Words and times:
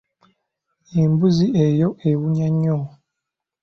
Embuzi 1.01 1.47
eyo 1.65 1.89
ewunya 2.09 2.47
nnyo. 2.53 2.77